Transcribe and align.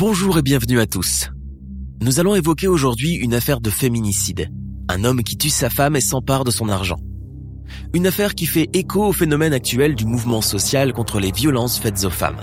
Bonjour 0.00 0.38
et 0.38 0.42
bienvenue 0.42 0.80
à 0.80 0.86
tous. 0.86 1.28
Nous 2.00 2.20
allons 2.20 2.34
évoquer 2.34 2.68
aujourd'hui 2.68 3.16
une 3.16 3.34
affaire 3.34 3.60
de 3.60 3.68
féminicide. 3.68 4.48
Un 4.88 5.04
homme 5.04 5.22
qui 5.22 5.36
tue 5.36 5.50
sa 5.50 5.68
femme 5.68 5.94
et 5.94 6.00
s'empare 6.00 6.44
de 6.44 6.50
son 6.50 6.70
argent. 6.70 6.96
Une 7.92 8.06
affaire 8.06 8.34
qui 8.34 8.46
fait 8.46 8.70
écho 8.72 9.04
au 9.04 9.12
phénomène 9.12 9.52
actuel 9.52 9.94
du 9.94 10.06
mouvement 10.06 10.40
social 10.40 10.94
contre 10.94 11.20
les 11.20 11.32
violences 11.32 11.78
faites 11.78 12.02
aux 12.06 12.10
femmes. 12.10 12.40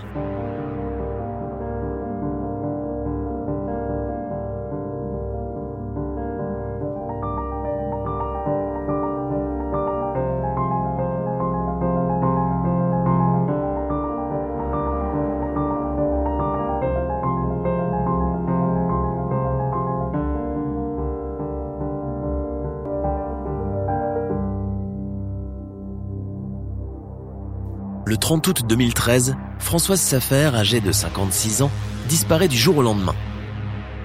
Le 28.08 28.16
30 28.16 28.48
août 28.48 28.62
2013, 28.70 29.36
Françoise 29.60 30.00
Safer, 30.00 30.56
âgée 30.56 30.80
de 30.80 30.94
56 30.94 31.62
ans, 31.62 31.72
disparaît 32.08 32.48
du 32.48 32.56
jour 32.56 32.78
au 32.78 32.82
lendemain. 32.82 33.16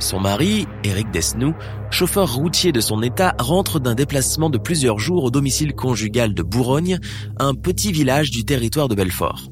Son 0.00 0.18
mari, 0.18 0.66
Éric 0.82 1.12
Desnoux, 1.12 1.54
chauffeur 1.92 2.34
routier 2.34 2.72
de 2.72 2.80
son 2.80 3.00
état, 3.00 3.36
rentre 3.38 3.78
d'un 3.78 3.94
déplacement 3.94 4.50
de 4.50 4.58
plusieurs 4.58 4.98
jours 4.98 5.22
au 5.22 5.30
domicile 5.30 5.72
conjugal 5.72 6.34
de 6.34 6.42
Bourgogne, 6.42 6.98
un 7.38 7.54
petit 7.54 7.92
village 7.92 8.32
du 8.32 8.44
territoire 8.44 8.88
de 8.88 8.96
Belfort. 8.96 9.50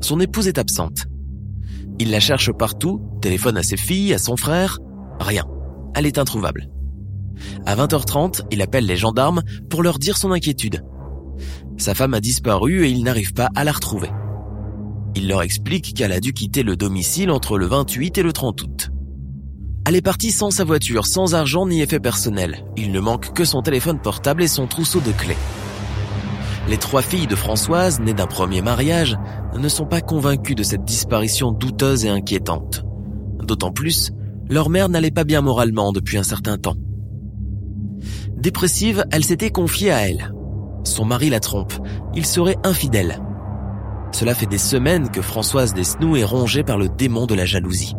Son 0.00 0.20
épouse 0.20 0.46
est 0.46 0.58
absente. 0.58 1.06
Il 1.98 2.12
la 2.12 2.20
cherche 2.20 2.52
partout, 2.52 3.02
téléphone 3.20 3.56
à 3.56 3.64
ses 3.64 3.76
filles, 3.76 4.14
à 4.14 4.18
son 4.18 4.36
frère, 4.36 4.78
rien. 5.18 5.42
Elle 5.96 6.06
est 6.06 6.18
introuvable. 6.18 6.68
À 7.66 7.74
20h30, 7.74 8.42
il 8.52 8.62
appelle 8.62 8.86
les 8.86 8.96
gendarmes 8.96 9.42
pour 9.68 9.82
leur 9.82 9.98
dire 9.98 10.18
son 10.18 10.30
inquiétude. 10.30 10.84
Sa 11.78 11.94
femme 11.94 12.14
a 12.14 12.20
disparu 12.20 12.86
et 12.86 12.90
il 12.90 13.04
n'arrive 13.04 13.32
pas 13.32 13.50
à 13.54 13.64
la 13.64 13.72
retrouver. 13.72 14.10
Il 15.14 15.28
leur 15.28 15.42
explique 15.42 15.94
qu'elle 15.94 16.12
a 16.12 16.20
dû 16.20 16.32
quitter 16.32 16.62
le 16.62 16.76
domicile 16.76 17.30
entre 17.30 17.58
le 17.58 17.66
28 17.66 18.18
et 18.18 18.22
le 18.22 18.32
30 18.32 18.62
août. 18.62 18.90
Elle 19.86 19.94
est 19.94 20.02
partie 20.02 20.32
sans 20.32 20.50
sa 20.50 20.64
voiture, 20.64 21.06
sans 21.06 21.34
argent 21.34 21.66
ni 21.66 21.80
effet 21.80 22.00
personnel. 22.00 22.64
Il 22.76 22.92
ne 22.92 23.00
manque 23.00 23.32
que 23.32 23.44
son 23.44 23.62
téléphone 23.62 24.00
portable 24.00 24.42
et 24.42 24.48
son 24.48 24.66
trousseau 24.66 25.00
de 25.00 25.12
clés. 25.12 25.36
Les 26.68 26.76
trois 26.76 27.02
filles 27.02 27.28
de 27.28 27.36
Françoise, 27.36 28.00
nées 28.00 28.12
d'un 28.12 28.26
premier 28.26 28.62
mariage, 28.62 29.16
ne 29.56 29.68
sont 29.68 29.86
pas 29.86 30.00
convaincues 30.00 30.56
de 30.56 30.64
cette 30.64 30.84
disparition 30.84 31.52
douteuse 31.52 32.04
et 32.04 32.08
inquiétante. 32.08 32.84
D'autant 33.44 33.70
plus, 33.70 34.10
leur 34.50 34.70
mère 34.70 34.88
n'allait 34.88 35.12
pas 35.12 35.24
bien 35.24 35.40
moralement 35.40 35.92
depuis 35.92 36.18
un 36.18 36.24
certain 36.24 36.58
temps. 36.58 36.76
Dépressive, 38.36 39.04
elle 39.12 39.24
s'était 39.24 39.50
confiée 39.50 39.92
à 39.92 40.08
elle. 40.08 40.32
Son 40.86 41.04
mari 41.04 41.30
la 41.30 41.40
trompe. 41.40 41.74
Il 42.14 42.24
serait 42.24 42.56
infidèle. 42.62 43.20
Cela 44.12 44.34
fait 44.34 44.46
des 44.46 44.56
semaines 44.56 45.10
que 45.10 45.20
Françoise 45.20 45.74
Desnoux 45.74 46.16
est 46.16 46.24
rongée 46.24 46.62
par 46.62 46.78
le 46.78 46.88
démon 46.88 47.26
de 47.26 47.34
la 47.34 47.44
jalousie. 47.44 47.94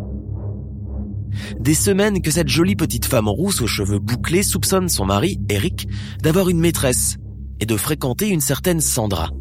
Des 1.59 1.73
semaines 1.73 2.21
que 2.21 2.31
cette 2.31 2.47
jolie 2.47 2.77
petite 2.77 3.05
femme 3.05 3.27
rousse 3.27 3.61
aux 3.61 3.67
cheveux 3.67 3.99
bouclés 3.99 4.41
soupçonne 4.41 4.87
son 4.87 5.05
mari, 5.05 5.37
Eric, 5.49 5.87
d'avoir 6.23 6.47
une 6.47 6.61
maîtresse 6.61 7.17
et 7.59 7.65
de 7.65 7.75
fréquenter 7.75 8.29
une 8.29 8.39
certaine 8.39 8.79
Sandra. 8.79 9.31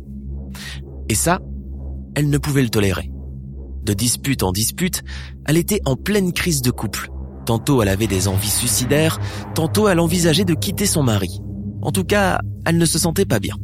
Et 1.09 1.15
ça, 1.15 1.39
elle 2.17 2.29
ne 2.29 2.39
pouvait 2.39 2.63
le 2.63 2.69
tolérer. 2.69 3.13
De 3.85 3.93
dispute 3.93 4.43
en 4.43 4.51
dispute, 4.51 5.05
elle 5.47 5.57
était 5.57 5.81
en 5.85 5.95
pleine 5.95 6.33
crise 6.33 6.63
de 6.63 6.73
couple. 6.73 7.11
Tantôt 7.47 7.81
elle 7.81 7.89
avait 7.89 8.09
des 8.09 8.27
envies 8.27 8.51
suicidaires, 8.51 9.21
tantôt 9.55 9.89
elle 9.89 10.01
envisageait 10.01 10.45
de 10.45 10.55
quitter 10.55 10.87
son 10.87 11.05
mari. 11.05 11.41
En 11.81 11.93
tout 11.93 12.05
cas, 12.05 12.41
elle 12.67 12.79
ne 12.79 12.85
se 12.85 12.99
sentait 12.99 13.25
pas 13.25 13.39
bien. 13.39 13.57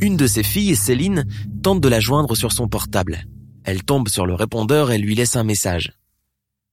Une 0.00 0.16
de 0.16 0.26
ses 0.26 0.42
filles, 0.42 0.76
Céline, 0.76 1.26
tente 1.62 1.80
de 1.80 1.88
la 1.88 2.00
joindre 2.00 2.36
sur 2.36 2.52
son 2.52 2.68
portable. 2.68 3.26
Elle 3.64 3.82
tombe 3.82 4.08
sur 4.08 4.24
le 4.24 4.34
répondeur 4.34 4.92
et 4.92 4.98
lui 4.98 5.14
laisse 5.14 5.36
un 5.36 5.44
message. 5.44 5.92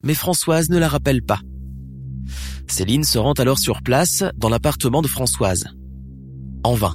Mais 0.03 0.13
Françoise 0.13 0.69
ne 0.69 0.77
la 0.77 0.87
rappelle 0.87 1.23
pas. 1.23 1.41
Céline 2.67 3.03
se 3.03 3.17
rend 3.17 3.33
alors 3.33 3.59
sur 3.59 3.81
place, 3.81 4.23
dans 4.37 4.49
l'appartement 4.49 5.01
de 5.01 5.07
Françoise. 5.07 5.65
En 6.63 6.75
vain. 6.75 6.93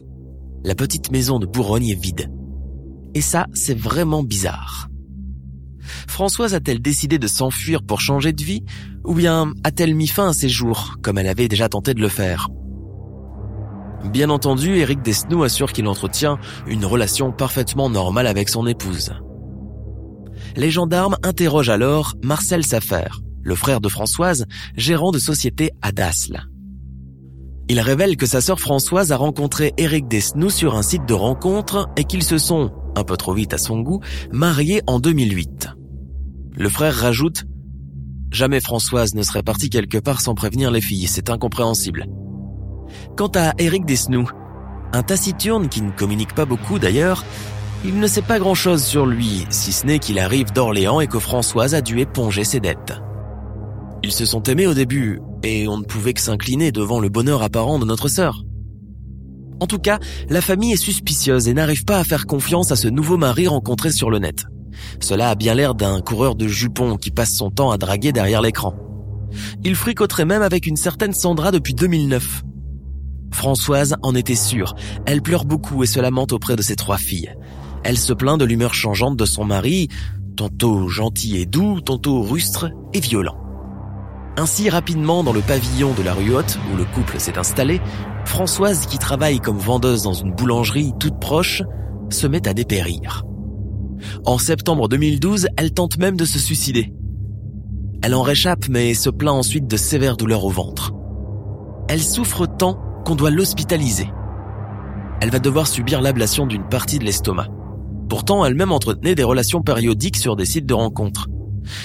La 0.64 0.74
petite 0.74 1.10
maison 1.10 1.38
de 1.38 1.46
Bourgogne 1.46 1.88
est 1.88 2.00
vide. 2.00 2.30
Et 3.14 3.20
ça, 3.20 3.46
c'est 3.52 3.78
vraiment 3.78 4.22
bizarre. 4.22 4.88
Françoise 6.06 6.54
a-t-elle 6.54 6.80
décidé 6.80 7.18
de 7.18 7.26
s'enfuir 7.26 7.82
pour 7.82 8.00
changer 8.00 8.32
de 8.32 8.44
vie, 8.44 8.64
ou 9.04 9.14
bien 9.14 9.52
a-t-elle 9.64 9.94
mis 9.94 10.06
fin 10.06 10.28
à 10.28 10.32
ses 10.32 10.48
jours, 10.48 10.96
comme 11.02 11.18
elle 11.18 11.28
avait 11.28 11.48
déjà 11.48 11.68
tenté 11.68 11.94
de 11.94 12.00
le 12.00 12.08
faire? 12.08 12.48
Bien 14.04 14.30
entendu, 14.30 14.76
Eric 14.76 15.02
Desnoux 15.02 15.42
assure 15.42 15.72
qu'il 15.72 15.86
entretient 15.86 16.38
une 16.66 16.84
relation 16.84 17.32
parfaitement 17.32 17.90
normale 17.90 18.26
avec 18.26 18.48
son 18.48 18.66
épouse. 18.66 19.12
Les 20.56 20.70
gendarmes 20.70 21.16
interrogent 21.22 21.68
alors 21.68 22.14
Marcel 22.22 22.64
Safer, 22.64 23.20
le 23.42 23.54
frère 23.54 23.80
de 23.80 23.88
Françoise, 23.88 24.46
gérant 24.76 25.12
de 25.12 25.18
société 25.18 25.70
à 25.82 25.92
Dasle. 25.92 26.46
Il 27.68 27.78
révèle 27.78 28.16
que 28.16 28.26
sa 28.26 28.40
sœur 28.40 28.58
Françoise 28.58 29.12
a 29.12 29.16
rencontré 29.16 29.74
Eric 29.76 30.08
Desnoux 30.08 30.50
sur 30.50 30.74
un 30.74 30.82
site 30.82 31.06
de 31.06 31.14
rencontre 31.14 31.88
et 31.96 32.04
qu'ils 32.04 32.24
se 32.24 32.38
sont, 32.38 32.72
un 32.96 33.04
peu 33.04 33.16
trop 33.16 33.32
vite 33.32 33.54
à 33.54 33.58
son 33.58 33.80
goût, 33.80 34.00
mariés 34.32 34.82
en 34.88 34.98
2008. 34.98 35.68
Le 36.56 36.68
frère 36.68 36.94
rajoute 36.94 37.44
Jamais 38.32 38.60
Françoise 38.60 39.14
ne 39.14 39.22
serait 39.22 39.42
partie 39.42 39.70
quelque 39.70 39.98
part 39.98 40.20
sans 40.20 40.34
prévenir 40.34 40.70
les 40.70 40.80
filles, 40.80 41.06
c'est 41.06 41.30
incompréhensible. 41.30 42.06
Quant 43.16 43.30
à 43.34 43.52
Eric 43.58 43.84
Desnoux, 43.84 44.28
un 44.92 45.02
taciturne 45.02 45.68
qui 45.68 45.82
ne 45.82 45.90
communique 45.90 46.34
pas 46.34 46.44
beaucoup 46.44 46.78
d'ailleurs, 46.78 47.24
il 47.84 47.98
ne 47.98 48.06
sait 48.06 48.22
pas 48.22 48.38
grand-chose 48.38 48.84
sur 48.84 49.06
lui, 49.06 49.46
si 49.50 49.72
ce 49.72 49.86
n'est 49.86 49.98
qu'il 49.98 50.18
arrive 50.18 50.52
d'Orléans 50.52 51.00
et 51.00 51.06
que 51.06 51.18
Françoise 51.18 51.74
a 51.74 51.80
dû 51.80 52.00
éponger 52.00 52.44
ses 52.44 52.60
dettes. 52.60 52.94
Ils 54.02 54.12
se 54.12 54.24
sont 54.24 54.42
aimés 54.44 54.66
au 54.66 54.74
début, 54.74 55.20
et 55.42 55.68
on 55.68 55.78
ne 55.78 55.84
pouvait 55.84 56.12
que 56.12 56.20
s'incliner 56.20 56.72
devant 56.72 57.00
le 57.00 57.08
bonheur 57.08 57.42
apparent 57.42 57.78
de 57.78 57.84
notre 57.84 58.08
sœur. 58.08 58.42
En 59.60 59.66
tout 59.66 59.78
cas, 59.78 59.98
la 60.28 60.40
famille 60.40 60.72
est 60.72 60.76
suspicieuse 60.76 61.48
et 61.48 61.54
n'arrive 61.54 61.84
pas 61.84 61.98
à 61.98 62.04
faire 62.04 62.26
confiance 62.26 62.72
à 62.72 62.76
ce 62.76 62.88
nouveau 62.88 63.18
mari 63.18 63.46
rencontré 63.46 63.92
sur 63.92 64.10
le 64.10 64.18
net. 64.18 64.44
Cela 65.00 65.30
a 65.30 65.34
bien 65.34 65.54
l'air 65.54 65.74
d'un 65.74 66.00
coureur 66.00 66.34
de 66.34 66.48
jupons 66.48 66.96
qui 66.96 67.10
passe 67.10 67.34
son 67.34 67.50
temps 67.50 67.70
à 67.70 67.78
draguer 67.78 68.12
derrière 68.12 68.40
l'écran. 68.40 68.74
Il 69.62 69.74
fricoterait 69.74 70.24
même 70.24 70.42
avec 70.42 70.66
une 70.66 70.76
certaine 70.76 71.12
Sandra 71.12 71.50
depuis 71.52 71.74
2009. 71.74 72.42
Françoise 73.32 73.96
en 74.02 74.14
était 74.14 74.34
sûre. 74.34 74.74
Elle 75.06 75.22
pleure 75.22 75.44
beaucoup 75.44 75.82
et 75.82 75.86
se 75.86 76.00
lamente 76.00 76.32
auprès 76.32 76.56
de 76.56 76.62
ses 76.62 76.76
trois 76.76 76.98
filles. 76.98 77.34
Elle 77.84 77.98
se 77.98 78.12
plaint 78.12 78.38
de 78.38 78.44
l'humeur 78.44 78.74
changeante 78.74 79.16
de 79.16 79.24
son 79.24 79.44
mari, 79.44 79.88
tantôt 80.36 80.88
gentil 80.88 81.38
et 81.38 81.46
doux, 81.46 81.80
tantôt 81.80 82.22
rustre 82.22 82.70
et 82.92 83.00
violent. 83.00 83.36
Ainsi, 84.36 84.70
rapidement, 84.70 85.24
dans 85.24 85.32
le 85.32 85.40
pavillon 85.40 85.92
de 85.94 86.02
la 86.02 86.14
rue 86.14 86.34
Haute, 86.34 86.58
où 86.72 86.76
le 86.76 86.84
couple 86.84 87.18
s'est 87.18 87.38
installé, 87.38 87.80
Françoise, 88.24 88.86
qui 88.86 88.98
travaille 88.98 89.40
comme 89.40 89.58
vendeuse 89.58 90.02
dans 90.02 90.12
une 90.12 90.32
boulangerie 90.32 90.92
toute 90.98 91.18
proche, 91.18 91.62
se 92.10 92.26
met 92.26 92.46
à 92.48 92.54
dépérir. 92.54 93.24
En 94.24 94.38
septembre 94.38 94.88
2012, 94.88 95.48
elle 95.56 95.72
tente 95.72 95.98
même 95.98 96.16
de 96.16 96.24
se 96.24 96.38
suicider. 96.38 96.92
Elle 98.02 98.14
en 98.14 98.22
réchappe 98.22 98.68
mais 98.68 98.94
se 98.94 99.10
plaint 99.10 99.34
ensuite 99.34 99.66
de 99.66 99.76
sévères 99.76 100.16
douleurs 100.16 100.44
au 100.44 100.50
ventre. 100.50 100.92
Elle 101.88 102.02
souffre 102.02 102.46
tant 102.46 102.80
qu'on 103.04 103.14
doit 103.14 103.30
l'hospitaliser. 103.30 104.08
Elle 105.20 105.30
va 105.30 105.38
devoir 105.38 105.66
subir 105.66 106.00
l'ablation 106.00 106.46
d'une 106.46 106.68
partie 106.68 106.98
de 106.98 107.04
l'estomac. 107.04 107.48
Pourtant, 108.08 108.44
elle-même 108.44 108.72
entretenait 108.72 109.14
des 109.14 109.22
relations 109.22 109.62
périodiques 109.62 110.16
sur 110.16 110.34
des 110.34 110.46
sites 110.46 110.66
de 110.66 110.74
rencontres. 110.74 111.28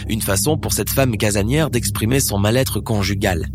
Une 0.09 0.21
façon 0.21 0.57
pour 0.57 0.73
cette 0.73 0.89
femme 0.89 1.17
casanière 1.17 1.69
d'exprimer 1.69 2.19
son 2.19 2.39
mal-être 2.39 2.79
conjugal. 2.79 3.47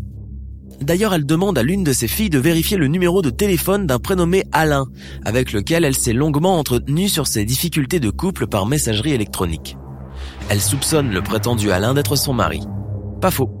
D'ailleurs, 0.81 1.13
elle 1.13 1.25
demande 1.25 1.57
à 1.57 1.63
l'une 1.63 1.83
de 1.83 1.93
ses 1.93 2.07
filles 2.07 2.29
de 2.29 2.39
vérifier 2.39 2.77
le 2.77 2.87
numéro 2.87 3.21
de 3.21 3.29
téléphone 3.29 3.85
d'un 3.85 3.99
prénommé 3.99 4.43
Alain, 4.51 4.85
avec 5.25 5.53
lequel 5.53 5.85
elle 5.85 5.97
s'est 5.97 6.13
longuement 6.13 6.57
entretenue 6.57 7.09
sur 7.09 7.27
ses 7.27 7.45
difficultés 7.45 7.99
de 7.99 8.09
couple 8.09 8.47
par 8.47 8.65
messagerie 8.65 9.13
électronique. 9.13 9.77
Elle 10.49 10.61
soupçonne 10.61 11.11
le 11.11 11.21
prétendu 11.21 11.71
Alain 11.71 11.93
d'être 11.93 12.15
son 12.15 12.33
mari. 12.33 12.61
Pas 13.21 13.31
faux. 13.31 13.60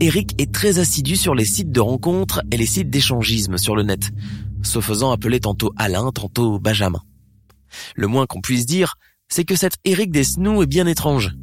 Eric 0.00 0.40
est 0.40 0.52
très 0.52 0.78
assidu 0.78 1.16
sur 1.16 1.34
les 1.34 1.44
sites 1.44 1.72
de 1.72 1.80
rencontres 1.80 2.42
et 2.52 2.56
les 2.56 2.66
sites 2.66 2.88
d'échangisme 2.88 3.58
sur 3.58 3.74
le 3.74 3.82
net, 3.82 4.10
se 4.62 4.80
faisant 4.80 5.10
appeler 5.10 5.40
tantôt 5.40 5.72
Alain, 5.76 6.12
tantôt 6.12 6.60
Benjamin. 6.60 7.02
Le 7.96 8.06
moins 8.06 8.26
qu'on 8.26 8.40
puisse 8.40 8.64
dire, 8.64 8.94
c'est 9.28 9.44
que 9.44 9.56
cet 9.56 9.74
Eric 9.84 10.12
Desnoux 10.12 10.62
est 10.62 10.68
bien 10.68 10.86
étrange. 10.86 11.34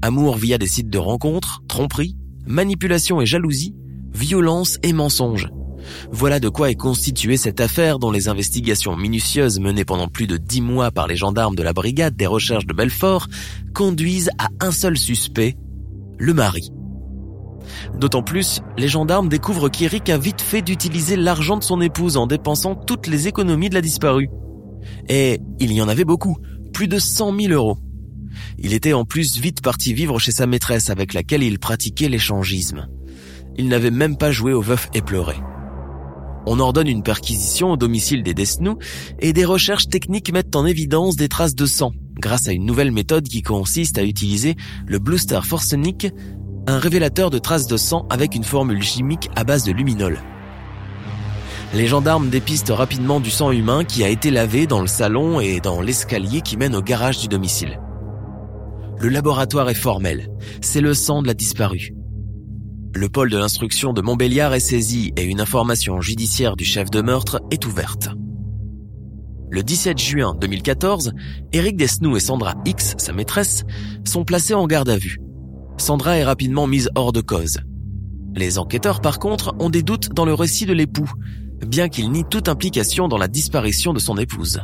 Amour 0.00 0.36
via 0.36 0.58
des 0.58 0.68
sites 0.68 0.90
de 0.90 0.98
rencontres, 0.98 1.62
tromperie, 1.66 2.16
manipulation 2.46 3.20
et 3.20 3.26
jalousie, 3.26 3.74
violence 4.14 4.78
et 4.84 4.92
mensonge. 4.92 5.48
Voilà 6.12 6.38
de 6.38 6.48
quoi 6.48 6.70
est 6.70 6.76
constituée 6.76 7.36
cette 7.36 7.60
affaire 7.60 7.98
dont 7.98 8.12
les 8.12 8.28
investigations 8.28 8.96
minutieuses 8.96 9.58
menées 9.58 9.84
pendant 9.84 10.06
plus 10.06 10.28
de 10.28 10.36
dix 10.36 10.60
mois 10.60 10.92
par 10.92 11.08
les 11.08 11.16
gendarmes 11.16 11.56
de 11.56 11.64
la 11.64 11.72
brigade 11.72 12.14
des 12.14 12.26
recherches 12.26 12.66
de 12.66 12.74
Belfort 12.74 13.26
conduisent 13.74 14.30
à 14.38 14.48
un 14.60 14.70
seul 14.70 14.96
suspect, 14.96 15.56
le 16.16 16.32
mari. 16.32 16.70
D'autant 17.98 18.22
plus, 18.22 18.60
les 18.76 18.88
gendarmes 18.88 19.28
découvrent 19.28 19.68
qu'Eric 19.68 20.08
a 20.10 20.18
vite 20.18 20.40
fait 20.40 20.62
d'utiliser 20.62 21.16
l'argent 21.16 21.56
de 21.56 21.64
son 21.64 21.80
épouse 21.80 22.16
en 22.16 22.26
dépensant 22.26 22.74
toutes 22.74 23.06
les 23.06 23.28
économies 23.28 23.68
de 23.68 23.74
la 23.74 23.80
disparue. 23.80 24.30
Et 25.08 25.40
il 25.58 25.72
y 25.72 25.82
en 25.82 25.88
avait 25.88 26.04
beaucoup, 26.04 26.38
plus 26.72 26.88
de 26.88 26.98
100 26.98 27.38
000 27.38 27.52
euros. 27.52 27.78
Il 28.58 28.72
était 28.72 28.92
en 28.92 29.04
plus 29.04 29.38
vite 29.38 29.62
parti 29.62 29.94
vivre 29.94 30.18
chez 30.18 30.32
sa 30.32 30.46
maîtresse 30.46 30.90
avec 30.90 31.14
laquelle 31.14 31.42
il 31.42 31.58
pratiquait 31.58 32.08
l'échangisme. 32.08 32.88
Il 33.56 33.68
n'avait 33.68 33.90
même 33.90 34.16
pas 34.16 34.30
joué 34.30 34.52
au 34.52 34.62
veuf 34.62 34.88
et 34.94 35.02
pleuré. 35.02 35.34
On 36.46 36.60
ordonne 36.60 36.88
une 36.88 37.02
perquisition 37.02 37.72
au 37.72 37.76
domicile 37.76 38.22
des 38.22 38.32
Desnous 38.32 38.78
et 39.18 39.32
des 39.32 39.44
recherches 39.44 39.88
techniques 39.88 40.32
mettent 40.32 40.56
en 40.56 40.64
évidence 40.64 41.16
des 41.16 41.28
traces 41.28 41.54
de 41.54 41.66
sang 41.66 41.92
grâce 42.18 42.48
à 42.48 42.52
une 42.52 42.64
nouvelle 42.64 42.92
méthode 42.92 43.28
qui 43.28 43.42
consiste 43.42 43.98
à 43.98 44.02
utiliser 44.02 44.56
le 44.86 44.98
Blue 44.98 45.18
Star 45.18 45.46
Forsenic, 45.46 46.08
un 46.68 46.78
révélateur 46.78 47.30
de 47.30 47.38
traces 47.38 47.66
de 47.66 47.78
sang 47.78 48.06
avec 48.10 48.34
une 48.34 48.44
formule 48.44 48.82
chimique 48.82 49.30
à 49.34 49.42
base 49.42 49.64
de 49.64 49.72
luminol. 49.72 50.18
Les 51.72 51.86
gendarmes 51.86 52.28
dépistent 52.28 52.68
rapidement 52.68 53.20
du 53.20 53.30
sang 53.30 53.52
humain 53.52 53.84
qui 53.84 54.04
a 54.04 54.08
été 54.10 54.30
lavé 54.30 54.66
dans 54.66 54.82
le 54.82 54.86
salon 54.86 55.40
et 55.40 55.60
dans 55.60 55.80
l'escalier 55.80 56.42
qui 56.42 56.58
mène 56.58 56.76
au 56.76 56.82
garage 56.82 57.20
du 57.20 57.28
domicile. 57.28 57.80
Le 58.98 59.08
laboratoire 59.08 59.70
est 59.70 59.74
formel. 59.74 60.28
C'est 60.60 60.82
le 60.82 60.92
sang 60.92 61.22
de 61.22 61.26
la 61.26 61.34
disparue. 61.34 61.94
Le 62.94 63.08
pôle 63.08 63.30
de 63.30 63.38
l'instruction 63.38 63.94
de 63.94 64.02
Montbéliard 64.02 64.52
est 64.52 64.60
saisi 64.60 65.12
et 65.16 65.22
une 65.22 65.40
information 65.40 66.02
judiciaire 66.02 66.54
du 66.54 66.64
chef 66.64 66.90
de 66.90 67.00
meurtre 67.00 67.40
est 67.50 67.64
ouverte. 67.64 68.10
Le 69.50 69.62
17 69.62 69.96
juin 69.96 70.34
2014, 70.38 71.12
Eric 71.54 71.78
Desnoux 71.78 72.18
et 72.18 72.20
Sandra 72.20 72.56
X, 72.66 72.94
sa 72.98 73.14
maîtresse, 73.14 73.64
sont 74.04 74.24
placés 74.24 74.52
en 74.52 74.66
garde 74.66 74.90
à 74.90 74.98
vue. 74.98 75.18
Sandra 75.78 76.18
est 76.18 76.24
rapidement 76.24 76.66
mise 76.66 76.90
hors 76.94 77.12
de 77.12 77.20
cause. 77.20 77.58
Les 78.34 78.58
enquêteurs, 78.58 79.00
par 79.00 79.18
contre, 79.18 79.54
ont 79.58 79.70
des 79.70 79.82
doutes 79.82 80.10
dans 80.10 80.24
le 80.24 80.34
récit 80.34 80.66
de 80.66 80.72
l'époux, 80.72 81.10
bien 81.66 81.88
qu'il 81.88 82.10
nie 82.10 82.24
toute 82.24 82.48
implication 82.48 83.08
dans 83.08 83.18
la 83.18 83.28
disparition 83.28 83.92
de 83.92 83.98
son 83.98 84.16
épouse. 84.18 84.60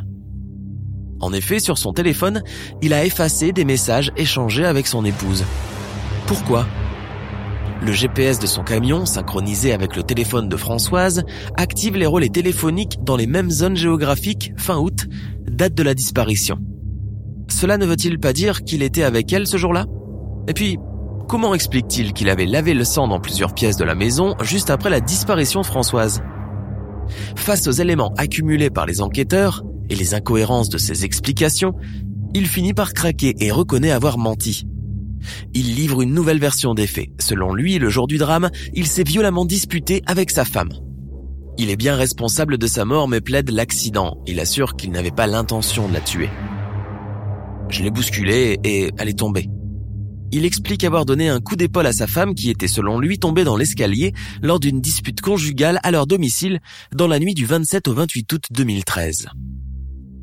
En 1.19 1.33
effet, 1.33 1.59
sur 1.59 1.77
son 1.77 1.93
téléphone, 1.93 2.43
il 2.81 2.93
a 2.93 3.05
effacé 3.05 3.51
des 3.51 3.65
messages 3.65 4.11
échangés 4.17 4.65
avec 4.65 4.85
son 4.85 5.05
épouse. 5.05 5.45
Pourquoi? 6.27 6.67
Le 7.81 7.91
GPS 7.91 8.39
de 8.39 8.47
son 8.47 8.63
camion, 8.63 9.05
synchronisé 9.05 9.73
avec 9.73 9.95
le 9.95 10.03
téléphone 10.03 10.49
de 10.49 10.57
Françoise, 10.57 11.23
active 11.55 11.95
les 11.95 12.05
relais 12.05 12.29
téléphoniques 12.29 12.97
dans 13.03 13.15
les 13.15 13.27
mêmes 13.27 13.51
zones 13.51 13.75
géographiques 13.75 14.53
fin 14.57 14.77
août, 14.77 15.07
date 15.47 15.73
de 15.73 15.83
la 15.83 15.93
disparition. 15.93 16.57
Cela 17.49 17.77
ne 17.77 17.85
veut-il 17.85 18.19
pas 18.19 18.33
dire 18.33 18.63
qu'il 18.63 18.83
était 18.83 19.03
avec 19.03 19.31
elle 19.31 19.47
ce 19.47 19.57
jour-là? 19.57 19.85
Et 20.47 20.53
puis, 20.53 20.77
comment 21.27 21.53
explique-t-il 21.53 22.13
qu'il 22.13 22.29
avait 22.29 22.45
lavé 22.45 22.73
le 22.73 22.83
sang 22.83 23.07
dans 23.07 23.19
plusieurs 23.19 23.53
pièces 23.53 23.77
de 23.77 23.83
la 23.83 23.95
maison 23.95 24.35
juste 24.41 24.69
après 24.69 24.89
la 24.89 24.99
disparition 24.99 25.61
de 25.61 25.65
Françoise? 25.65 26.21
Face 27.35 27.67
aux 27.67 27.71
éléments 27.71 28.13
accumulés 28.17 28.69
par 28.69 28.85
les 28.85 29.01
enquêteurs 29.01 29.63
et 29.89 29.95
les 29.95 30.13
incohérences 30.13 30.69
de 30.69 30.77
ses 30.77 31.05
explications, 31.05 31.73
il 32.33 32.47
finit 32.47 32.73
par 32.73 32.93
craquer 32.93 33.35
et 33.39 33.51
reconnaît 33.51 33.91
avoir 33.91 34.17
menti. 34.17 34.67
Il 35.53 35.75
livre 35.75 36.01
une 36.01 36.13
nouvelle 36.13 36.39
version 36.39 36.73
des 36.73 36.87
faits. 36.87 37.09
Selon 37.19 37.53
lui, 37.53 37.79
le 37.79 37.89
jour 37.89 38.07
du 38.07 38.17
drame, 38.17 38.49
il 38.73 38.87
s'est 38.87 39.03
violemment 39.03 39.45
disputé 39.45 40.03
avec 40.05 40.31
sa 40.31 40.45
femme. 40.45 40.69
Il 41.57 41.69
est 41.69 41.77
bien 41.77 41.95
responsable 41.95 42.57
de 42.57 42.67
sa 42.67 42.83
mort 42.83 43.07
mais 43.07 43.21
plaide 43.21 43.49
l'accident. 43.49 44.17
Il 44.27 44.39
assure 44.39 44.75
qu'il 44.75 44.91
n'avait 44.91 45.11
pas 45.11 45.27
l'intention 45.27 45.87
de 45.87 45.93
la 45.93 46.01
tuer. 46.01 46.29
Je 47.69 47.83
l'ai 47.83 47.91
bousculée 47.91 48.59
et 48.63 48.91
elle 48.97 49.09
est 49.09 49.19
tombée. 49.19 49.49
Il 50.31 50.45
explique 50.45 50.83
avoir 50.83 51.05
donné 51.05 51.29
un 51.29 51.39
coup 51.39 51.55
d'épaule 51.55 51.85
à 51.85 51.93
sa 51.93 52.07
femme 52.07 52.35
qui 52.35 52.49
était 52.49 52.67
selon 52.67 52.99
lui 52.99 53.19
tombée 53.19 53.43
dans 53.43 53.55
l'escalier 53.55 54.13
lors 54.41 54.59
d'une 54.59 54.81
dispute 54.81 55.21
conjugale 55.21 55.79
à 55.83 55.91
leur 55.91 56.07
domicile 56.07 56.59
dans 56.93 57.07
la 57.07 57.19
nuit 57.19 57.33
du 57.33 57.45
27 57.45 57.87
au 57.87 57.93
28 57.93 58.33
août 58.33 58.43
2013. 58.51 59.27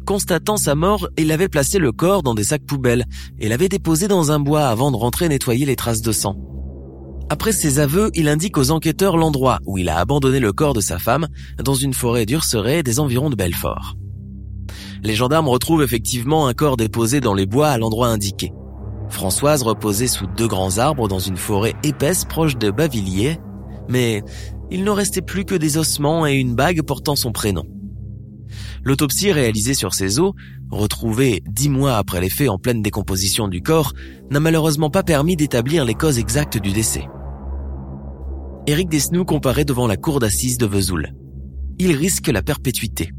Constatant 0.05 0.57
sa 0.57 0.75
mort, 0.75 1.09
il 1.17 1.31
avait 1.31 1.49
placé 1.49 1.79
le 1.79 1.93
corps 1.93 2.23
dans 2.23 2.35
des 2.35 2.45
sacs 2.45 2.67
poubelles 2.67 3.05
et 3.39 3.49
l'avait 3.49 3.69
déposé 3.69 4.09
dans 4.09 4.33
un 4.33 4.41
bois 4.41 4.67
avant 4.67 4.91
de 4.91 4.97
rentrer 4.97 5.29
nettoyer 5.29 5.65
les 5.65 5.77
traces 5.77 6.03
de 6.03 6.13
sang. 6.13 6.37
Après 7.31 7.53
ses 7.53 7.79
aveux, 7.79 8.11
il 8.15 8.29
indique 8.29 8.59
aux 8.59 8.73
enquêteurs 8.73 9.17
l'endroit 9.17 9.61
où 9.65 9.79
il 9.79 9.89
a 9.89 9.99
abandonné 9.99 10.41
le 10.41 10.53
corps 10.53 10.75
de 10.75 10.81
sa 10.81 10.99
femme 10.99 11.29
dans 11.65 11.75
une 11.75 11.95
forêt 11.95 12.27
d'Urseret 12.27 12.83
des 12.83 13.01
environs 13.01 13.31
de 13.31 13.37
Belfort. 13.37 13.97
Les 15.03 15.15
gendarmes 15.15 15.49
retrouvent 15.49 15.83
effectivement 15.83 16.47
un 16.47 16.55
corps 16.55 16.77
déposé 16.77 17.21
dans 17.21 17.35
les 17.35 17.47
bois 17.47 17.69
à 17.69 17.79
l'endroit 17.79 18.09
indiqué. 18.09 18.53
Françoise 19.13 19.63
reposait 19.63 20.09
sous 20.09 20.27
deux 20.27 20.49
grands 20.49 20.79
arbres 20.79 21.07
dans 21.07 21.19
une 21.19 21.37
forêt 21.37 21.75
épaisse 21.85 22.25
proche 22.25 22.57
de 22.57 22.71
Bavilliers, 22.71 23.39
mais 23.89 24.23
il 24.71 24.85
ne 24.85 24.91
restait 24.91 25.21
plus 25.21 25.45
que 25.45 25.55
des 25.55 25.77
ossements 25.77 26.27
et 26.27 26.35
une 26.35 26.55
bague 26.55 26.83
portant 26.83 27.15
son 27.15 27.31
prénom. 27.31 27.65
L'autopsie 28.83 29.31
réalisée 29.31 29.75
sur 29.75 29.93
ces 29.95 30.19
os, 30.19 30.33
retrouvée 30.71 31.43
dix 31.47 31.69
mois 31.69 31.97
après 31.99 32.21
les 32.21 32.31
faits 32.31 32.49
en 32.49 32.59
pleine 32.59 32.83
décomposition 32.83 33.49
du 33.49 33.63
corps, 33.63 33.93
n'a 34.31 34.41
malheureusement 34.41 34.91
pas 34.91 35.03
permis 35.03 35.37
d'établir 35.37 35.85
les 35.85 35.95
causes 35.95 36.19
exactes 36.19 36.59
du 36.59 36.73
décès. 36.73 37.07
Éric 38.67 38.89
Desnoux 38.89 39.25
comparaît 39.25 39.67
devant 39.67 39.87
la 39.87 39.97
cour 39.99 40.21
d'assises 40.21 40.59
de 40.59 40.67
Vesoul. 40.67 41.15
Il 41.79 41.93
risque 41.93 42.29
la 42.29 42.43
perpétuité. 42.43 43.13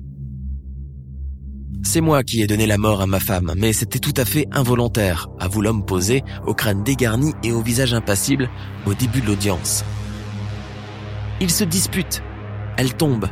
C'est 1.81 2.01
moi 2.01 2.23
qui 2.23 2.42
ai 2.42 2.47
donné 2.47 2.68
la 2.68 2.77
mort 2.77 3.01
à 3.01 3.07
ma 3.07 3.19
femme, 3.19 3.53
mais 3.57 3.73
c'était 3.73 3.99
tout 3.99 4.13
à 4.18 4.25
fait 4.25 4.47
involontaire, 4.51 5.27
avoue 5.39 5.61
l'homme 5.61 5.85
posé, 5.85 6.23
au 6.45 6.53
crâne 6.53 6.83
dégarni 6.83 7.33
et 7.44 7.51
au 7.51 7.61
visage 7.61 7.94
impassible, 7.94 8.49
au 8.85 8.94
début 8.94 9.21
de 9.21 9.27
l'audience. 9.27 9.83
Il 11.42 11.49
se 11.49 11.63
dispute. 11.63 12.21
Elle 12.77 12.94
tombe. 12.94 13.27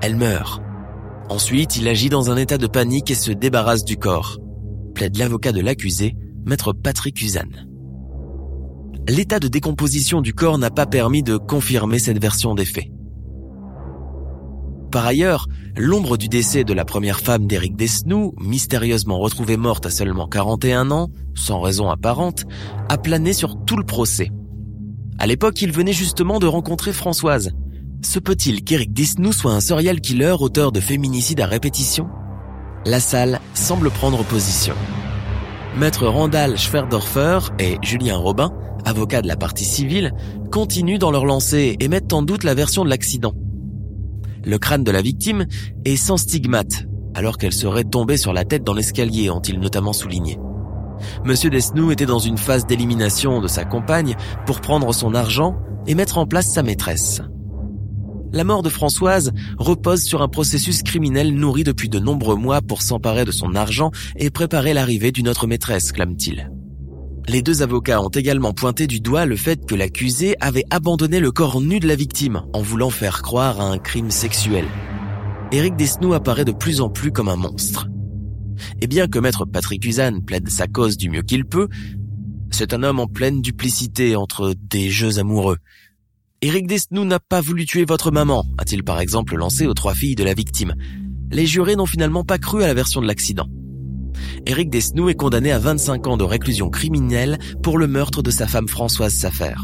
Elle 0.00 0.16
meurt. 0.16 0.62
Ensuite, 1.28 1.76
il 1.76 1.88
agit 1.88 2.08
dans 2.08 2.30
un 2.30 2.36
état 2.36 2.58
de 2.58 2.66
panique 2.66 3.10
et 3.10 3.14
se 3.14 3.30
débarrasse 3.30 3.84
du 3.84 3.96
corps. 3.96 4.38
Plaide 4.94 5.16
l'avocat 5.16 5.52
de 5.52 5.60
l'accusé, 5.60 6.14
maître 6.44 6.72
Patrick 6.72 7.20
Usanne. 7.20 7.66
L'état 9.08 9.40
de 9.40 9.48
décomposition 9.48 10.20
du 10.20 10.32
corps 10.32 10.58
n'a 10.58 10.70
pas 10.70 10.86
permis 10.86 11.22
de 11.22 11.36
confirmer 11.36 11.98
cette 11.98 12.20
version 12.20 12.54
des 12.54 12.64
faits. 12.64 12.88
Par 14.92 15.06
ailleurs, 15.06 15.48
l'ombre 15.74 16.18
du 16.18 16.28
décès 16.28 16.64
de 16.64 16.74
la 16.74 16.84
première 16.84 17.20
femme 17.20 17.46
d'Éric 17.46 17.76
Desnoux, 17.76 18.34
mystérieusement 18.38 19.18
retrouvée 19.18 19.56
morte 19.56 19.86
à 19.86 19.90
seulement 19.90 20.28
41 20.28 20.90
ans, 20.90 21.08
sans 21.34 21.62
raison 21.62 21.88
apparente, 21.88 22.44
a 22.90 22.98
plané 22.98 23.32
sur 23.32 23.64
tout 23.64 23.78
le 23.78 23.84
procès. 23.84 24.30
À 25.18 25.26
l'époque, 25.26 25.62
il 25.62 25.72
venait 25.72 25.94
justement 25.94 26.38
de 26.38 26.46
rencontrer 26.46 26.92
Françoise. 26.92 27.52
Se 28.02 28.18
peut-il 28.18 28.64
qu'Éric 28.64 28.92
Desnoux 28.92 29.32
soit 29.32 29.54
un 29.54 29.60
serial 29.60 29.98
killer 30.02 30.34
auteur 30.38 30.72
de 30.72 30.80
féminicides 30.80 31.40
à 31.40 31.46
répétition? 31.46 32.10
La 32.84 33.00
salle 33.00 33.40
semble 33.54 33.90
prendre 33.90 34.22
position. 34.24 34.74
Maître 35.78 36.06
Randall 36.06 36.58
Schwerdorfer 36.58 37.38
et 37.58 37.78
Julien 37.80 38.18
Robin, 38.18 38.52
avocats 38.84 39.22
de 39.22 39.28
la 39.28 39.36
partie 39.36 39.64
civile, 39.64 40.12
continuent 40.50 40.98
dans 40.98 41.12
leur 41.12 41.24
lancée 41.24 41.76
et 41.80 41.88
mettent 41.88 42.12
en 42.12 42.20
doute 42.20 42.44
la 42.44 42.52
version 42.52 42.84
de 42.84 42.90
l'accident. 42.90 43.32
Le 44.44 44.58
crâne 44.58 44.84
de 44.84 44.90
la 44.90 45.02
victime 45.02 45.46
est 45.84 45.96
sans 45.96 46.16
stigmate, 46.16 46.86
alors 47.14 47.38
qu'elle 47.38 47.52
serait 47.52 47.84
tombée 47.84 48.16
sur 48.16 48.32
la 48.32 48.44
tête 48.44 48.64
dans 48.64 48.74
l'escalier, 48.74 49.30
ont-ils 49.30 49.60
notamment 49.60 49.92
souligné. 49.92 50.38
Monsieur 51.24 51.50
Desnoux 51.50 51.90
était 51.90 52.06
dans 52.06 52.18
une 52.18 52.38
phase 52.38 52.66
d'élimination 52.66 53.40
de 53.40 53.48
sa 53.48 53.64
compagne 53.64 54.16
pour 54.46 54.60
prendre 54.60 54.92
son 54.92 55.14
argent 55.14 55.56
et 55.86 55.94
mettre 55.94 56.18
en 56.18 56.26
place 56.26 56.52
sa 56.52 56.62
maîtresse. 56.62 57.22
La 58.32 58.44
mort 58.44 58.62
de 58.62 58.70
Françoise 58.70 59.32
repose 59.58 60.02
sur 60.02 60.22
un 60.22 60.28
processus 60.28 60.82
criminel 60.82 61.34
nourri 61.34 61.64
depuis 61.64 61.90
de 61.90 61.98
nombreux 61.98 62.36
mois 62.36 62.62
pour 62.62 62.80
s'emparer 62.80 63.24
de 63.24 63.32
son 63.32 63.54
argent 63.54 63.90
et 64.16 64.30
préparer 64.30 64.72
l'arrivée 64.72 65.12
d'une 65.12 65.28
autre 65.28 65.46
maîtresse, 65.46 65.92
clame-t-il. 65.92 66.50
Les 67.28 67.40
deux 67.42 67.62
avocats 67.62 68.02
ont 68.02 68.08
également 68.08 68.52
pointé 68.52 68.86
du 68.86 69.00
doigt 69.00 69.26
le 69.26 69.36
fait 69.36 69.64
que 69.64 69.74
l'accusé 69.74 70.34
avait 70.40 70.64
abandonné 70.70 71.20
le 71.20 71.30
corps 71.30 71.60
nu 71.60 71.78
de 71.78 71.86
la 71.86 71.94
victime 71.94 72.42
en 72.52 72.62
voulant 72.62 72.90
faire 72.90 73.22
croire 73.22 73.60
à 73.60 73.70
un 73.70 73.78
crime 73.78 74.10
sexuel. 74.10 74.64
Éric 75.52 75.76
Desnoux 75.76 76.14
apparaît 76.14 76.44
de 76.44 76.52
plus 76.52 76.80
en 76.80 76.88
plus 76.88 77.12
comme 77.12 77.28
un 77.28 77.36
monstre. 77.36 77.88
Et 78.80 78.86
bien 78.86 79.06
que 79.06 79.18
maître 79.18 79.44
Patrick 79.44 79.84
Usanne 79.84 80.24
plaide 80.24 80.48
sa 80.48 80.66
cause 80.66 80.96
du 80.96 81.10
mieux 81.10 81.22
qu'il 81.22 81.44
peut, 81.44 81.68
c'est 82.50 82.74
un 82.74 82.82
homme 82.82 83.00
en 83.00 83.06
pleine 83.06 83.40
duplicité 83.40 84.16
entre 84.16 84.54
des 84.58 84.90
jeux 84.90 85.18
amoureux. 85.18 85.58
Éric 86.42 86.66
Desnoux 86.66 87.04
n'a 87.04 87.20
pas 87.20 87.40
voulu 87.40 87.66
tuer 87.66 87.84
votre 87.84 88.10
maman, 88.10 88.44
a-t-il 88.58 88.82
par 88.82 89.00
exemple 89.00 89.36
lancé 89.36 89.66
aux 89.66 89.74
trois 89.74 89.94
filles 89.94 90.16
de 90.16 90.24
la 90.24 90.34
victime. 90.34 90.74
Les 91.30 91.46
jurés 91.46 91.76
n'ont 91.76 91.86
finalement 91.86 92.24
pas 92.24 92.38
cru 92.38 92.64
à 92.64 92.66
la 92.66 92.74
version 92.74 93.00
de 93.00 93.06
l'accident. 93.06 93.46
Éric 94.46 94.70
Desnoux 94.70 95.08
est 95.08 95.14
condamné 95.14 95.52
à 95.52 95.58
25 95.58 96.06
ans 96.06 96.16
de 96.16 96.24
réclusion 96.24 96.70
criminelle 96.70 97.38
pour 97.62 97.78
le 97.78 97.86
meurtre 97.86 98.22
de 98.22 98.30
sa 98.30 98.46
femme 98.46 98.68
Françoise 98.68 99.14
Safer. 99.14 99.54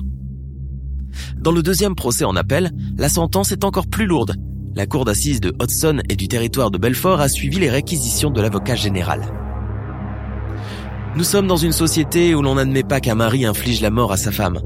Dans 1.37 1.53
le 1.53 1.63
deuxième 1.63 1.95
procès 1.95 2.25
en 2.25 2.37
appel, 2.37 2.71
la 2.97 3.09
sentence 3.09 3.53
est 3.53 3.65
encore 3.65 3.87
plus 3.87 4.07
lourde. 4.07 4.37
La 4.75 4.87
cour 4.87 5.05
d'assises 5.05 5.41
de 5.41 5.53
Hudson 5.61 6.01
et 6.09 6.17
du 6.17 6.29
territoire 6.29 6.71
de 6.71 6.79
Belfort 6.79 7.21
a 7.21 7.29
suivi 7.29 7.59
les 7.59 7.71
réquisitions 7.71 8.31
de 8.31 8.41
l'avocat 8.41 8.77
général. 8.77 9.33
Nous 11.17 11.25
sommes 11.25 11.49
dans 11.49 11.57
une 11.57 11.73
société 11.73 12.35
où 12.35 12.43
l'on 12.43 12.55
n'admet 12.55 12.85
pas 12.85 13.01
qu'un 13.01 13.17
mari 13.17 13.45
inflige 13.45 13.81
la 13.81 13.91
mort 13.91 14.13
à 14.13 14.17
sa 14.17 14.31
femme. 14.31 14.61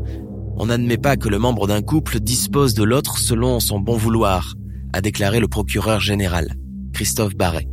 On 0.57 0.67
n'admet 0.67 0.99
pas 0.99 1.17
que 1.17 1.29
le 1.29 1.39
membre 1.39 1.67
d'un 1.67 1.81
couple 1.81 2.21
dispose 2.21 2.75
de 2.75 2.83
l'autre 2.83 3.19
selon 3.19 3.59
son 3.59 3.81
bon 3.81 3.97
vouloir, 3.97 4.55
a 4.93 5.01
déclaré 5.01 5.41
le 5.41 5.49
procureur 5.49 6.01
général, 6.01 6.55
Christophe 6.93 7.35
Barret. 7.35 7.67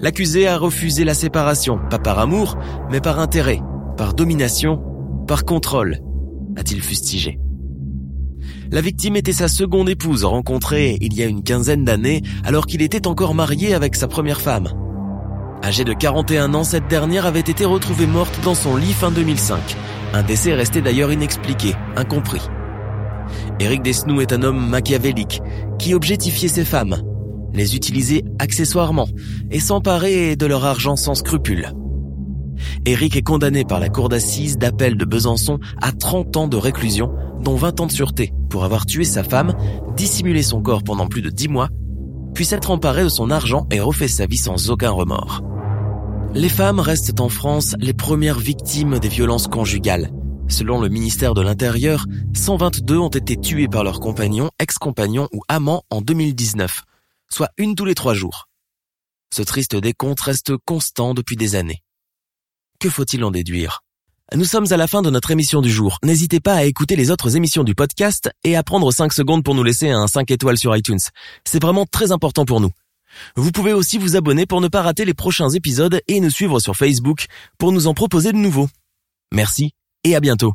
L'accusé 0.00 0.46
a 0.46 0.58
refusé 0.58 1.04
la 1.04 1.14
séparation, 1.14 1.78
pas 1.90 1.98
par 1.98 2.18
amour, 2.18 2.56
mais 2.90 3.00
par 3.00 3.20
intérêt, 3.20 3.60
par 3.96 4.14
domination, 4.14 4.80
par 5.26 5.44
contrôle, 5.44 6.00
a-t-il 6.56 6.80
fustigé. 6.80 7.38
La 8.70 8.80
victime 8.80 9.16
était 9.16 9.32
sa 9.32 9.48
seconde 9.48 9.88
épouse 9.88 10.24
rencontrée 10.24 10.98
il 11.00 11.14
y 11.14 11.22
a 11.22 11.26
une 11.26 11.42
quinzaine 11.42 11.84
d'années 11.84 12.22
alors 12.44 12.66
qu'il 12.66 12.82
était 12.82 13.06
encore 13.06 13.34
marié 13.34 13.74
avec 13.74 13.94
sa 13.94 14.08
première 14.08 14.40
femme. 14.40 14.68
Âgée 15.62 15.84
de 15.84 15.92
41 15.92 16.54
ans, 16.54 16.64
cette 16.64 16.88
dernière 16.88 17.26
avait 17.26 17.40
été 17.40 17.64
retrouvée 17.64 18.06
morte 18.06 18.40
dans 18.44 18.54
son 18.54 18.76
lit 18.76 18.92
fin 18.92 19.10
2005. 19.10 19.58
Un 20.14 20.22
décès 20.22 20.54
resté 20.54 20.80
d'ailleurs 20.80 21.12
inexpliqué, 21.12 21.74
incompris. 21.96 22.42
Éric 23.58 23.82
Desnoux 23.82 24.20
est 24.20 24.32
un 24.32 24.42
homme 24.42 24.68
machiavélique 24.68 25.40
qui 25.78 25.94
objectifiait 25.94 26.48
ses 26.48 26.64
femmes, 26.64 26.96
les 27.56 27.74
utiliser 27.74 28.24
accessoirement 28.38 29.08
et 29.50 29.58
s'emparer 29.58 30.36
de 30.36 30.46
leur 30.46 30.64
argent 30.64 30.94
sans 30.94 31.14
scrupule. 31.14 31.72
Éric 32.84 33.16
est 33.16 33.22
condamné 33.22 33.64
par 33.64 33.80
la 33.80 33.88
cour 33.88 34.08
d'assises 34.08 34.58
d'appel 34.58 34.96
de 34.96 35.04
Besançon 35.04 35.58
à 35.80 35.92
30 35.92 36.36
ans 36.36 36.48
de 36.48 36.56
réclusion, 36.56 37.12
dont 37.42 37.56
20 37.56 37.80
ans 37.80 37.86
de 37.86 37.92
sûreté, 37.92 38.32
pour 38.48 38.64
avoir 38.64 38.86
tué 38.86 39.04
sa 39.04 39.24
femme, 39.24 39.54
dissimulé 39.96 40.42
son 40.42 40.62
corps 40.62 40.82
pendant 40.82 41.06
plus 41.06 41.22
de 41.22 41.30
10 41.30 41.48
mois, 41.48 41.68
puis 42.34 42.44
s'être 42.44 42.70
emparé 42.70 43.02
de 43.02 43.08
son 43.08 43.30
argent 43.30 43.66
et 43.70 43.80
refait 43.80 44.08
sa 44.08 44.26
vie 44.26 44.36
sans 44.36 44.70
aucun 44.70 44.90
remords. 44.90 45.42
Les 46.34 46.48
femmes 46.48 46.80
restent 46.80 47.20
en 47.20 47.28
France 47.30 47.74
les 47.80 47.94
premières 47.94 48.38
victimes 48.38 48.98
des 48.98 49.08
violences 49.08 49.48
conjugales. 49.48 50.10
Selon 50.48 50.80
le 50.80 50.88
ministère 50.88 51.34
de 51.34 51.40
l'Intérieur, 51.40 52.04
122 52.34 52.98
ont 52.98 53.08
été 53.08 53.36
tuées 53.36 53.68
par 53.68 53.84
leurs 53.84 54.00
compagnons, 54.00 54.50
ex-compagnons 54.60 55.28
ou 55.32 55.42
amants 55.48 55.82
en 55.90 56.02
2019, 56.02 56.82
soit 57.30 57.50
une 57.56 57.74
tous 57.74 57.84
les 57.84 57.94
trois 57.94 58.14
jours. 58.14 58.48
Ce 59.34 59.42
triste 59.42 59.76
décompte 59.76 60.20
reste 60.20 60.56
constant 60.64 61.14
depuis 61.14 61.36
des 61.36 61.54
années. 61.54 61.82
Que 62.78 62.90
faut-il 62.90 63.24
en 63.24 63.30
déduire? 63.30 63.82
Nous 64.34 64.44
sommes 64.44 64.66
à 64.72 64.76
la 64.76 64.88
fin 64.88 65.02
de 65.02 65.10
notre 65.10 65.30
émission 65.30 65.62
du 65.62 65.70
jour. 65.70 65.98
N'hésitez 66.02 66.40
pas 66.40 66.54
à 66.54 66.64
écouter 66.64 66.96
les 66.96 67.10
autres 67.10 67.36
émissions 67.36 67.62
du 67.62 67.74
podcast 67.74 68.28
et 68.42 68.56
à 68.56 68.62
prendre 68.64 68.92
5 68.92 69.12
secondes 69.12 69.44
pour 69.44 69.54
nous 69.54 69.62
laisser 69.62 69.90
un 69.90 70.08
5 70.08 70.30
étoiles 70.30 70.58
sur 70.58 70.76
iTunes. 70.76 70.98
C'est 71.44 71.62
vraiment 71.62 71.86
très 71.86 72.10
important 72.10 72.44
pour 72.44 72.60
nous. 72.60 72.70
Vous 73.36 73.52
pouvez 73.52 73.72
aussi 73.72 73.98
vous 73.98 74.16
abonner 74.16 74.44
pour 74.44 74.60
ne 74.60 74.68
pas 74.68 74.82
rater 74.82 75.04
les 75.04 75.14
prochains 75.14 75.50
épisodes 75.50 76.00
et 76.08 76.20
nous 76.20 76.30
suivre 76.30 76.58
sur 76.58 76.76
Facebook 76.76 77.26
pour 77.56 77.72
nous 77.72 77.86
en 77.86 77.94
proposer 77.94 78.32
de 78.32 78.38
nouveaux. 78.38 78.68
Merci 79.32 79.72
et 80.04 80.16
à 80.16 80.20
bientôt. 80.20 80.54